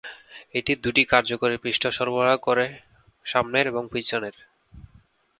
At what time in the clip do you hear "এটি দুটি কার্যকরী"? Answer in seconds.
0.55-1.55